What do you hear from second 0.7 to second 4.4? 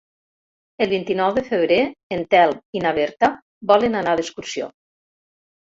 El vint-i-nou de febrer en Telm i na Berta volen anar